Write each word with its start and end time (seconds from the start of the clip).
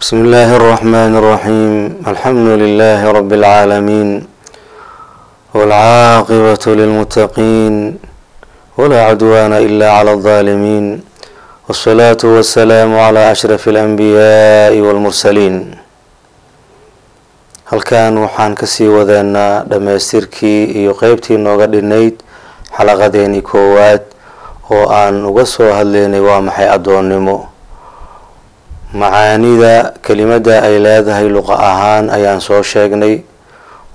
بسم 0.00 0.16
الله 0.24 0.48
الرحمن 0.56 1.12
الرحيم 1.20 1.72
الحمد 2.12 2.48
لله 2.62 3.00
رب 3.18 3.32
العالمين 3.40 4.08
والعاقبة 5.54 6.64
للمتقين 6.66 7.74
ولا 8.78 9.00
عدوان 9.08 9.52
إلا 9.52 9.88
على 9.98 10.10
الظالمين 10.12 10.84
والصلاة 11.68 12.22
والسلام 12.24 12.90
على 12.98 13.32
أشرف 13.32 13.62
الأنبياء 13.68 14.72
والمرسلين 14.80 15.56
halkan 17.64 18.12
waxaan 18.20 18.52
kasii 18.54 18.88
wadeynaa 18.92 19.64
dhammaystirkii 19.70 20.64
iyo 20.84 20.92
qeybtii 20.94 21.38
nooga 21.40 21.66
dhinayd 21.66 22.20
xalaqadeeni 22.76 23.40
koowaad 23.42 24.02
oo 24.70 24.84
aan 24.92 25.24
uga 25.24 25.46
soo 25.48 25.72
hadlaynay 25.72 26.20
waa 26.20 26.44
maxay 26.44 26.68
addoonnimo 26.76 27.36
macaanida 28.93 29.93
kelimada 30.01 30.61
ay 30.65 30.79
leedahay 30.81 31.29
luqa 31.29 31.53
ahaan 31.53 32.09
ayaan 32.09 32.41
soo 32.41 32.63
sheegnay. 32.65 33.21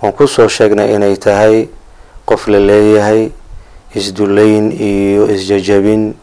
Waan 0.02 0.12
ku 0.14 0.26
soo 0.30 0.46
sheegnay 0.48 0.94
inay 0.94 1.16
tahay 1.18 1.66
qof 2.28 2.46
la 2.46 2.58
leeyahay 2.62 3.30
isdullayn 3.94 4.70
iyo 4.70 5.26
isjajabin 5.34 6.14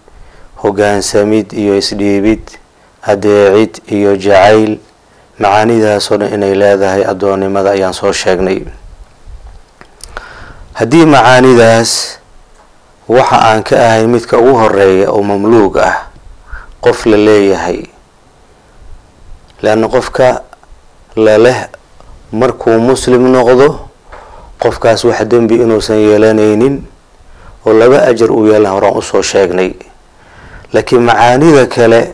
hogaansamid 0.63 1.51
iyo 1.53 1.75
isdhiibid 1.75 2.43
adeecid 3.03 3.83
iyo 3.91 4.15
jacayl. 4.15 4.79
Macaanidaasoo 5.41 6.17
dhan 6.21 6.31
inay 6.39 6.55
leedahay 6.55 7.03
addoonnimada 7.03 7.75
ayaan 7.75 7.93
soo 7.93 8.13
sheegnay. 8.15 8.63
Haddii 10.79 11.05
macaanidaas 11.05 12.19
waxa 13.11 13.35
aan 13.51 13.63
ka 13.67 13.75
ahay 13.75 14.07
midka 14.07 14.37
ugu 14.39 14.55
horreeya 14.55 15.11
oo 15.11 15.19
mamluug 15.23 15.75
ah 15.83 16.07
qof 16.79 17.03
la 17.05 17.17
leeyahay 17.19 17.90
leanna 19.61 19.87
qofka 19.87 20.41
laleh 21.15 21.67
markuu 22.31 22.79
muslim 22.79 23.27
noqdo 23.31 23.67
qofkaas 24.61 25.03
wax 25.05 25.21
dembi 25.31 25.55
inuusan 25.55 25.97
yeelanaynin 25.99 26.83
oo 27.65 27.73
laba 27.73 28.03
ajar 28.09 28.31
uu 28.31 28.45
yeelan 28.47 28.71
horaan 28.73 28.97
u 28.97 29.01
soo 29.01 29.21
sheegnay 29.21 29.73
laakiin 30.73 31.01
macaanida 31.01 31.65
kale 31.67 32.13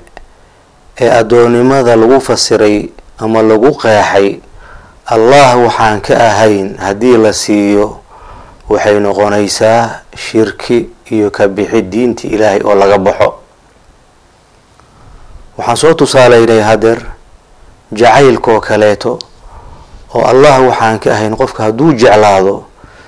ee 1.02 1.10
addoonnimada 1.20 1.96
lagu 1.96 2.20
fasiray 2.22 2.90
ama 3.20 3.42
lagu 3.42 3.72
qeexay 3.78 4.40
allah 5.06 5.56
waxaan 5.64 6.02
ka 6.02 6.14
ahayn 6.30 6.76
haddii 6.78 7.18
la 7.18 7.34
siiyo 7.34 8.00
waxay 8.70 9.00
noqonaysaa 9.00 10.02
shirki 10.16 10.90
iyo 11.12 11.30
ka 11.32 11.48
bixi 11.48 11.82
diinta 11.82 12.28
ilaahay 12.28 12.62
oo 12.66 12.76
laga 12.76 12.98
baxo 12.98 13.30
waxaan 15.58 15.78
soo 15.78 15.94
tusaaleynay 15.94 16.62
hadeer 16.62 17.00
jacaylkaoo 17.92 18.60
kaleeto 18.62 19.20
oo 20.16 20.24
allah 20.26 20.62
waxaan 20.68 21.00
ka 21.00 21.12
ahayn 21.14 21.36
qofka 21.36 21.64
hadduu 21.64 21.94
jeclaado 21.94 22.64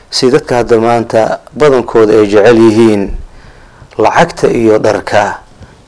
si 0.10 0.32
dadka 0.32 0.56
hadda 0.56 0.78
maanta 0.80 1.40
badankooda 1.58 2.14
ay 2.14 2.28
jecel 2.28 2.58
yihiin 2.58 3.04
lacagta 3.98 4.48
iyo 4.48 4.80
dharka 4.80 5.40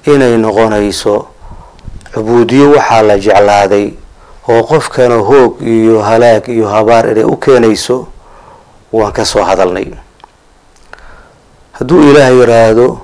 inay 0.06 0.38
noqonayso 0.38 1.26
cubuudiyo 2.14 2.72
waxaa 2.76 3.02
la 3.02 3.16
jeclaaday 3.18 3.86
oo 4.50 4.64
qofkana 4.64 5.16
hoog 5.16 5.62
iyo 5.62 6.02
halaag 6.02 6.48
iyo 6.50 6.68
habaar 6.68 7.12
inay 7.12 7.24
u 7.24 7.38
keenayso 7.38 8.08
waan 8.92 9.12
ka 9.16 9.24
soo 9.26 9.44
hadalnay. 9.44 9.88
Hadduu 11.80 12.12
ilaahay 12.12 12.36
yiraahdo 12.40 13.00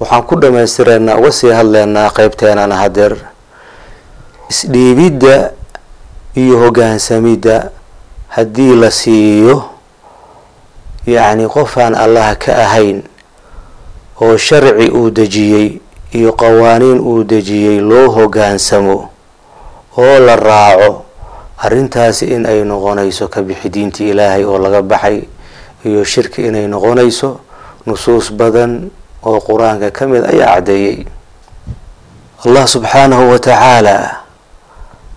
waxaan 0.00 0.22
ku 0.24 0.34
dhammaystireynaa 0.40 1.16
uga 1.20 1.32
sii 1.32 1.52
hadleynaa 1.52 2.10
qeybteenana 2.16 2.76
hadeer 2.76 3.16
isdhiibidda 4.50 5.50
iyo 6.34 6.58
hogaansamidda 6.58 7.70
haddii 8.28 8.74
la 8.76 8.90
siiyo 8.90 9.64
yacni 11.06 11.46
qofaan 11.48 11.94
allah 11.94 12.34
ka 12.38 12.52
ahayn 12.64 13.02
oo 14.20 14.36
sharci 14.36 14.90
uu 14.90 15.10
dejiyey 15.10 15.78
iyo 16.12 16.32
qawaaniin 16.32 16.98
uu 17.00 17.24
dejiyey 17.24 17.80
loo 17.80 18.10
hogaansamo 18.10 19.08
oo 19.98 20.18
la 20.26 20.36
raaco 20.36 21.04
arrintaasi 21.58 22.26
in 22.34 22.46
ay 22.46 22.64
noqonayso 22.64 23.28
ka 23.28 23.42
bixi 23.42 23.68
diinta 23.70 24.04
ilaahay 24.04 24.44
oo 24.44 24.58
laga 24.58 24.82
baxay 24.82 25.22
iyo 25.86 26.04
shirki 26.04 26.46
inay 26.50 26.66
noqonayso 26.66 27.40
nusuus 27.86 28.32
badan 28.32 28.90
oo 29.22 29.38
qur'aanka 29.40 29.90
ka 29.90 30.06
mid 30.06 30.24
ayaa 30.24 30.54
caddeeyey. 30.58 31.04
Allah 32.44 32.64
subxaanahu 32.66 33.30
wa 33.30 33.38
tacaala 33.38 33.96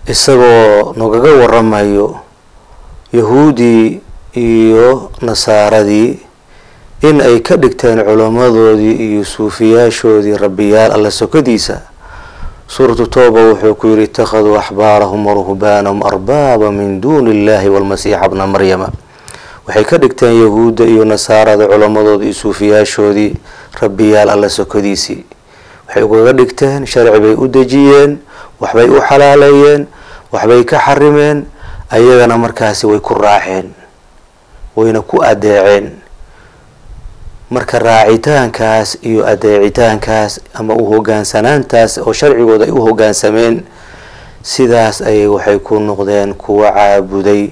isagoo 0.06 0.92
nagaga 0.96 1.30
waramayo 1.40 2.16
yahuudii 3.12 4.00
iyo 4.34 5.10
nasaaradii 5.22 6.18
in 7.02 7.20
ay 7.20 7.40
ka 7.40 7.56
dhigteen 7.56 8.02
culammadoodii 8.04 8.92
iyo 8.92 9.24
suufiyaashoodii 9.24 10.36
rabbiyaal 10.36 10.92
alla 10.92 11.10
sokadiisa 11.10 11.80
suuratu 12.68 13.06
tooba 13.06 13.40
wuxuu 13.48 13.74
ku 13.74 13.86
yidhi 13.86 14.04
ittakhaduu 14.04 14.56
axbaarahum 14.58 15.26
waruhbaanahum 15.26 16.02
arbaaba 16.06 16.72
min 16.72 17.00
duuni 17.00 17.30
illahi 17.30 17.68
walmasiixa 17.68 18.28
bna 18.28 18.46
maryama. 18.46 18.88
Waxay 19.68 19.84
ka 19.84 19.96
dhigteen 19.98 20.40
yahuudda 20.42 20.84
iyo 20.84 21.04
nasaarada 21.04 21.66
culammadoodii 21.66 22.24
iyo 22.24 22.34
suufiyaashoodii 22.34 23.34
rabbiyaal 23.80 24.28
alla 24.30 24.48
sokadiisii 24.48 25.24
waxay 25.88 26.02
ugaga 26.02 26.32
dhigteen 26.32 26.86
sharci 26.86 27.20
bay 27.20 27.34
u 27.36 27.46
dejiyeen 27.48 28.18
waxbay 28.64 28.88
u 28.88 28.96
xalaaleeyeen 29.08 29.86
waxbay 30.32 30.64
ka 30.64 30.78
xarimeen 30.80 31.44
ayagana 31.92 32.38
markaasi 32.40 32.86
way 32.88 33.00
ku 33.00 33.14
raaceen 33.14 33.72
wayna 34.76 35.00
ku 35.04 35.20
adeeceen 35.22 36.00
marka 37.50 37.78
raacitaankaas 37.78 38.98
iyo 39.04 39.22
adeecitaankaas 39.26 40.40
ama 40.58 40.74
u 40.74 40.84
hogaansanaantaas 40.90 41.98
oo 42.00 42.12
sharcigooda 42.12 42.64
ay 42.64 42.70
u 42.72 42.80
hogaansameen 42.82 43.62
sidaas 44.42 45.00
ayay 45.04 45.26
waxay 45.28 45.58
ku 45.60 45.78
noqdeen 45.80 46.34
kuwa 46.34 46.72
caabuday 46.72 47.50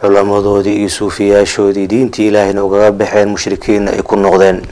culammadoodii 0.00 0.76
iyo 0.78 0.88
suufiyaashoodii. 0.88 1.86
Diintii 1.90 2.26
ilaahayna 2.30 2.62
ugaga 2.64 2.92
baxeen 2.92 3.28
mushrikiinna 3.34 3.90
ay 3.98 4.02
ku 4.06 4.14
noqdeen. 4.16 4.62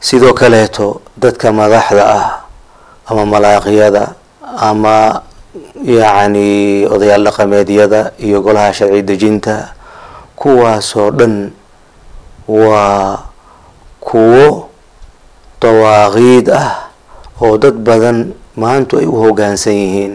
Sidoo 0.00 0.32
kaleeto 0.34 1.00
dadka 1.20 1.52
madaxda 1.52 2.04
ah 2.08 2.39
ama 3.10 3.22
malaaqiyada 3.26 4.04
ama 4.70 5.22
yacni 5.82 6.86
odayaal 6.94 7.24
dhaqameedyada 7.26 8.00
iyo 8.22 8.38
golaha 8.46 8.72
sharci 8.72 9.02
dejinta 9.02 9.74
kuwaasoo 10.38 11.10
dhan 11.18 11.50
waa 12.48 13.18
kuwo 14.00 14.68
dawaaqiid 15.60 16.48
ah 16.54 16.88
oo 17.42 17.58
dad 17.58 17.76
badan 17.84 18.32
maantu 18.56 18.98
ay 19.02 19.06
u 19.06 19.16
hogaansan 19.22 19.74
yihiin 19.76 20.14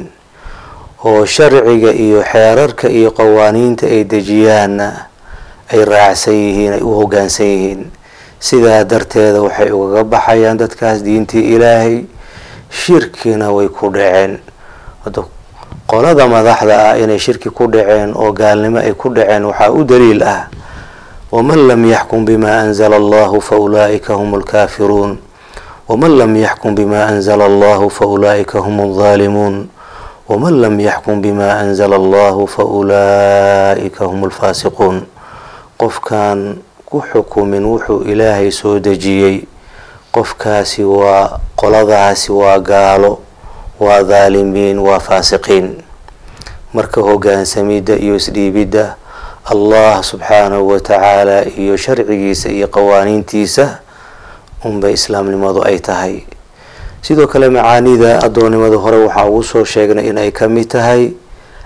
oo 1.05 1.25
sharciga 1.25 1.91
iyo 1.93 2.23
xeerarka 2.31 2.87
iyo 2.89 3.11
qawaaniinta 3.11 3.85
ay 3.87 4.03
dejiyaanna 4.09 4.89
ay 5.73 5.81
raacsan 5.85 6.33
yihiin 6.33 6.73
ay 6.79 6.83
u 6.85 6.91
hogaansan 6.99 7.45
yihiin. 7.45 7.81
Sidaa 8.39 8.83
darteeda 8.85 9.41
waxay 9.41 9.71
ugaga 9.73 10.03
baxayaan 10.05 10.57
dadkaas 10.61 11.01
diintii 11.05 11.55
ilaahay 11.57 12.05
shirkina 12.75 13.51
way 13.55 13.67
ku 13.71 13.87
dhaceen. 13.89 14.39
Qolada 15.87 16.25
madaxda 16.27 16.75
ah 16.91 16.93
inay 16.97 17.19
shirki 17.21 17.49
ku 17.53 17.67
dhaceen 17.71 18.11
oo 18.17 18.31
gaalnimo 18.33 18.79
ay 18.81 18.93
ku 18.97 19.09
dhaceen 19.13 19.45
waxaa 19.45 19.69
u 19.71 19.83
daliil 19.85 20.23
ah 20.25 20.49
waman 21.31 21.67
lam 21.69 21.81
yaxkum 21.85 22.25
bima 22.25 22.65
anzala 22.65 22.97
allahu 22.97 23.37
fa 23.41 23.55
ulaa'ika 23.55 24.17
hum 24.17 24.33
lkaafiruun 24.41 25.17
waman 25.87 26.11
lam 26.17 26.33
yaxkum 26.35 26.73
bima 26.75 27.05
anzala 27.05 27.45
allahu 27.45 27.89
fa 27.93 28.05
ulaa'ika 28.09 28.59
hum 28.65 28.79
aldaalimuun 28.81 29.69
waman 30.25 30.53
lam 30.61 30.75
yaxkum 30.79 31.21
bima 31.21 31.53
anzala 31.61 31.95
allahu 32.01 32.47
fa 32.49 32.65
ulaa'ika 32.65 34.09
hum 34.09 34.25
alfaasiquun 34.25 35.05
qofkaan 35.77 36.65
ku 36.81 36.97
xukumin 37.13 37.61
wuxuu 37.61 38.01
ilaahay 38.09 38.49
soo 38.51 38.79
dejiyey. 38.81 39.45
Qofkaasi 40.15 40.81
waa 40.87 41.37
qoladaasi 41.65 42.29
waa 42.31 42.59
gaalo 42.61 43.19
waa 43.81 44.03
dhaalimiin 44.05 44.77
waa 44.79 44.99
faasiqiin. 45.01 45.81
Marka 46.73 47.01
hogaansamidda 47.01 47.95
iyo 47.97 48.15
isdhiibidda 48.21 48.95
allah 49.51 50.03
subxaanahu 50.05 50.67
wa 50.69 50.79
tacaala 50.79 51.45
iyo 51.57 51.73
sharcigiisa 51.77 52.49
iyo 52.53 52.67
qawaaniintiisa 52.69 53.79
unbay 54.65 54.93
islaamnimadu 54.93 55.63
ay 55.65 55.79
tahay. 55.81 56.21
Sidoo 57.01 57.25
kale 57.27 57.49
macaanida 57.49 58.21
addoonnimada 58.21 58.77
hore 58.77 58.97
waxaa 59.09 59.25
ugu 59.25 59.43
soo 59.43 59.63
sheegnay 59.65 60.05
in 60.09 60.17
ay 60.21 60.29
ka 60.31 60.45
mid 60.49 60.67
tahay 60.69 61.13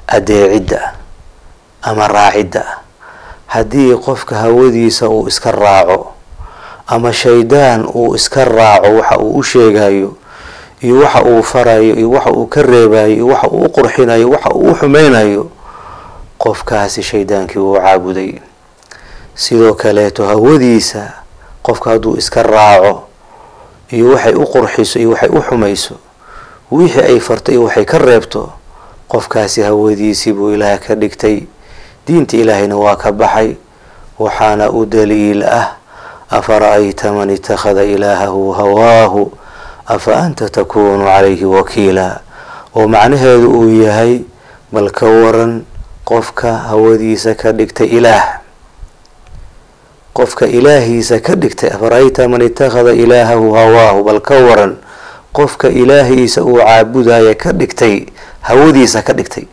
adeecidda 0.08 0.94
ama 1.84 2.08
raacidda 2.08 2.64
haddii 3.48 3.96
qofka 4.00 4.36
hawadiisa 4.36 5.10
uu 5.12 5.28
iska 5.28 5.52
raaco 5.52 6.12
ama 6.90 7.14
shaydaan 7.14 7.86
uu 7.94 8.16
iska 8.16 8.46
raaco 8.46 8.90
waxa 8.98 9.18
uu 9.20 9.38
u 9.38 9.44
sheegayo 9.44 10.14
iyo 10.82 10.96
waxa 11.06 11.22
uu 11.24 11.44
farayo 11.44 11.94
iyo 11.96 12.10
waxa 12.12 12.32
uu 12.32 12.46
ka 12.48 12.62
reebayo 12.62 13.14
iyo 13.14 13.28
waxa 13.28 13.48
uu 13.48 13.62
u 13.66 13.70
qurxinayo 13.70 14.30
waxa 14.30 14.50
uu 14.56 14.72
u 14.72 14.76
xumeynayo 14.76 15.44
qofkaasi 16.38 17.04
shaydaankii 17.04 17.60
uu 17.62 17.76
caabuday. 17.78 18.34
Sidoo 19.36 19.74
kaleeto 19.74 20.26
hawadiisa 20.28 21.14
qofka 21.64 21.90
hadduu 21.90 22.16
iska 22.18 22.44
raaco 22.44 23.04
iyo 23.92 24.10
waxay 24.10 24.34
u 24.34 24.46
qurxiso 24.48 25.00
iyo 25.00 25.10
waxay 25.12 25.30
u 25.30 25.42
xumayso 25.42 25.96
wixii 26.72 27.02
ay 27.02 27.20
farto 27.20 27.52
iyo 27.52 27.64
waxay 27.64 27.86
ka 27.86 27.98
reebto 27.98 28.50
qofkaasi 29.08 29.62
hawadiisii 29.62 30.34
buu 30.34 30.52
ilaah 30.54 30.80
ka 30.80 30.96
dhigtay. 30.96 31.44
Diinta 32.08 32.38
ilaahayna 32.38 32.78
waa 32.78 32.96
ka 32.96 33.12
baxay 33.12 33.56
waxaana 34.20 34.70
u 34.72 34.86
daliil 34.86 35.44
ah 35.44 35.76
afara-ayta 36.30 37.14
man 37.14 37.30
itakhada 37.30 37.84
ilaahahu 37.84 38.52
hawaahu 38.54 39.32
afa 39.88 40.16
anta 40.18 40.50
takuunu 40.50 41.06
calayhi 41.06 41.46
wakiila 41.46 42.22
oo 42.76 42.88
macnaheedu 42.88 43.50
uu 43.60 43.82
yahay 43.84 44.22
bal 44.72 44.90
ka 44.94 45.06
waran 45.10 45.66
qofka 46.06 46.54
hawadiisa 46.70 47.34
ka 47.36 47.52
dhigtay 47.52 47.88
ilaah. 47.98 48.42
Qofka 50.14 50.46
ilaahiisa 50.48 51.20
ka 51.22 51.36
dhigtay 51.36 51.70
afara-ayta 51.74 52.28
man 52.30 52.42
itakhada 52.42 52.94
ilaahahu 52.94 53.54
hawaahu 53.54 54.04
bal 54.04 54.20
ka 54.22 54.38
waran 54.38 54.78
qofka 55.34 55.70
ilaahiisa 55.70 56.42
uu 56.46 56.58
caabudaya 56.62 57.34
ka 57.38 57.52
dhigtay 57.54 58.06
hawadiisa 58.42 59.02
ka 59.02 59.14
dhigtay. 59.14 59.46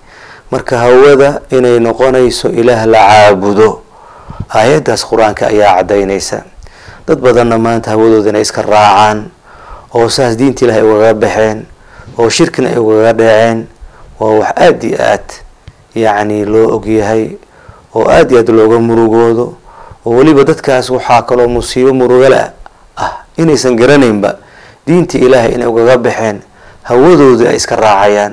Marka 0.50 0.78
hawada 0.78 1.40
inay 1.50 1.80
noqonayso 1.80 2.52
ilaah 2.52 2.84
la 2.86 3.00
caabudo 3.08 3.82
aayaddaas 4.52 5.04
qur'aanka 5.08 5.48
ayaa 5.52 5.80
caddaynaysa 5.80 6.44
dad 7.06 7.18
badanna 7.20 7.58
maanta 7.58 7.90
hawadooda 7.90 8.30
inay 8.30 8.42
iska 8.42 8.62
raacaan 8.62 9.30
oo 9.94 10.08
saas 10.08 10.36
diinta 10.36 10.64
ilaah 10.64 10.76
ay 10.78 10.82
ugaga 10.84 11.14
baxeen 11.14 11.58
oo 12.18 12.28
shirkina 12.28 12.68
ay 12.74 12.78
ugaga 12.78 13.12
dhaceen 13.12 13.58
waa 14.20 14.30
wax 14.42 14.50
aada 14.56 14.86
iyo 14.86 14.98
aad 15.02 15.26
yacni 15.94 16.44
loo 16.44 16.76
ogyahay 16.76 17.36
oo 17.94 18.04
aada 18.10 18.30
iyo 18.30 18.40
aad 18.40 18.48
looga 18.50 18.78
murugoodo 18.78 19.54
oo 20.06 20.12
weliba 20.16 20.44
dadkaas 20.44 20.90
waxaa 20.90 21.22
kaloo 21.22 21.48
musiibo 21.48 21.94
murugala 21.94 22.52
ah. 22.96 23.12
Inaysan 23.36 23.76
garanaynba 23.76 24.36
diinta 24.86 25.18
ilaahay 25.18 25.54
inay 25.54 25.66
ugaga 25.68 25.96
baxeen 25.98 26.40
hawadooda 26.82 27.50
ay 27.50 27.56
iska 27.56 27.76
raacayaan. 27.76 28.32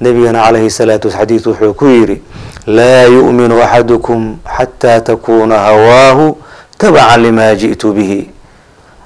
Nabigana 0.00 0.42
calayhi 0.44 0.70
salaatu 0.70 1.08
wa 1.08 1.14
xadiid 1.14 1.44
wuxuu 1.46 1.74
ku 1.74 1.84
yidhi 1.86 2.22
laa 2.66 3.04
yu'minu 3.04 3.60
axadukum 3.62 4.36
xataa 4.56 5.00
takuuna 5.00 5.58
hawaahu 5.58 6.36
tabacan 6.80 7.20
limaa 7.22 7.52
ji'tu 7.54 7.92
bihi. 7.92 8.20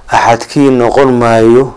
Axadkii 0.09 0.71
noqon 0.71 1.11
maayo 1.19 1.75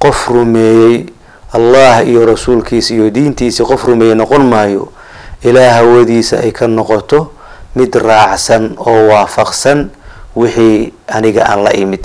qof 0.00 0.28
rumeeyey 0.32 1.06
allah 1.52 2.00
iyo 2.08 2.24
rasuulkiisa 2.26 2.94
iyo 2.94 3.10
diintiisa 3.10 3.64
qof 3.64 3.84
rumeeyey 3.84 4.14
noqon 4.16 4.44
maayo 4.48 4.88
ilaa 5.44 5.72
hawadiisa 5.82 6.40
ay 6.40 6.52
ka 6.56 6.66
noqoto 6.68 7.32
mid 7.76 7.92
raacsan 7.94 8.72
oo 8.80 9.08
waafaqsan 9.12 9.90
wixii 10.36 10.92
aniga 11.08 11.44
aan 11.50 11.64
la 11.68 11.72
imid. 11.76 12.04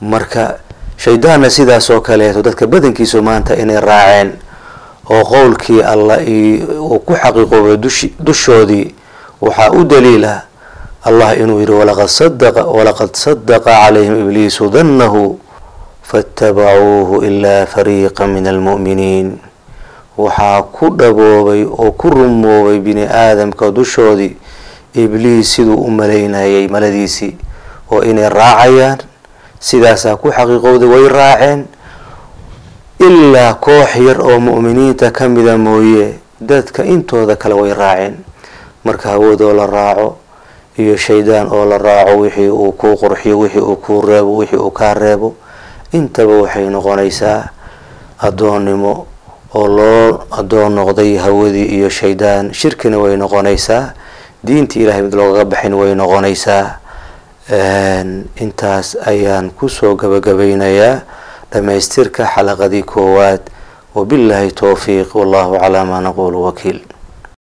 Marka 0.00 0.58
shaydaanna 0.96 1.50
sidaas 1.50 1.90
oo 1.90 2.00
kaleeto 2.00 2.42
dadka 2.42 2.66
badankiisu 2.66 3.22
maanta 3.22 3.56
inay 3.58 3.80
raaceen 3.80 4.32
oo 5.10 5.24
qowlkii 5.24 5.82
allah 5.82 6.18
uu 6.78 6.98
ku 7.02 7.12
xaqiiqooba 7.14 7.76
dushi 7.76 8.14
dushoodii 8.20 8.94
waxaa 9.40 9.70
u 9.74 9.84
daliila 9.84 10.42
allah 11.08 11.30
inuu 11.38 11.60
yihi 11.60 11.72
walaqad 11.72 12.08
sadaqa 13.16 13.62
calayhim 13.64 14.14
ibliisu 14.28 14.68
dannahu 14.70 15.38
faatabacuuhu 16.02 17.22
ilaa 17.24 17.66
fariiqa 17.66 18.26
min 18.26 18.46
almu'miniin 18.46 19.28
waxaa 20.18 20.62
ku 20.72 20.90
dhaboobay 20.98 21.64
oo 21.64 21.92
ku 21.92 22.10
rumoobay 22.10 22.78
bini 22.80 23.04
aadamka 23.06 23.70
dushoodii 23.70 24.36
ibliis 24.94 25.52
siduu 25.54 25.76
u 25.86 25.90
malaynayay 25.90 26.68
maladiisii 26.68 27.36
oo 27.92 28.02
inay 28.02 28.28
raacayaan 28.28 28.98
sidaasaa 29.60 30.16
ku 30.16 30.28
xaqiiqowday 30.30 30.88
way 30.88 31.08
raaceen. 31.08 31.60
Ilaa 32.98 33.54
koox 33.54 33.94
yar 34.02 34.18
oo 34.20 34.38
mu'miniinta 34.42 35.10
ka 35.14 35.28
mida 35.28 35.54
mooye 35.56 36.18
dadka 36.40 36.82
intooda 36.84 37.36
kale 37.36 37.54
way 37.54 37.72
raaceen. 37.74 38.14
Marka 38.84 39.08
hawadoo 39.14 39.52
la 39.54 39.66
raaco 39.66 40.16
iyo 40.78 40.96
shaydaan 40.96 41.48
oo 41.52 41.64
la 41.66 41.78
raaco 41.78 42.16
wixii 42.22 42.48
uu 42.50 42.72
kuu 42.72 42.96
qurxiyo 42.96 43.38
wixii 43.38 43.60
uu 43.60 43.76
kuu 43.76 44.00
reebo 44.02 44.36
wixii 44.36 44.56
uu 44.58 44.70
kaa 44.70 44.94
reebo 44.94 45.34
intaba 45.92 46.32
waxay 46.42 46.66
noqonaysaa 46.70 47.48
addoonnimo 48.18 49.06
oo 49.54 49.66
loo 49.68 50.24
addoon 50.30 50.72
noqday 50.74 51.16
hawadii 51.16 51.64
iyo 51.80 51.88
shaydaan. 51.90 52.52
Shirkina 52.54 52.98
way 52.98 53.16
noqonaysaa 53.16 53.92
diinta 54.44 54.78
ilahay 54.78 55.02
mid 55.02 55.14
loogaga 55.14 55.44
baxin 55.44 55.74
way 55.74 55.94
noqonaysaa. 55.94 56.78
Intaas 58.44 58.96
ayaan 59.06 59.50
ku 59.56 59.68
soo 59.68 59.96
gabagabaynayaa 59.96 61.00
dhamaystirka 61.52 62.26
xalaqadii 62.34 62.82
koowaad. 62.84 63.40
Wabillahi 63.94 64.52
towfiiq 64.52 65.14
wallahu 65.14 65.56
calaa 65.58 65.84
maa 65.84 66.00
naquulu 66.04 66.44
wakiil 66.44 66.80